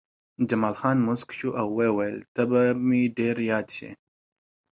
[0.49, 3.89] جمال خان موسک شو او وویل چې ته به مې ډېر یاد شې